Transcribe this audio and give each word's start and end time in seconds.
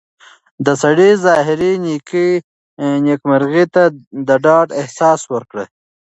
د 0.65 0.67
سړي 0.83 1.09
ظاهري 1.25 1.71
نېکۍ 1.85 2.31
مرغۍ 3.29 3.65
ته 3.73 3.83
د 4.27 4.29
ډاډ 4.43 4.67
احساس 4.81 5.21
ورکړ. 5.33 5.57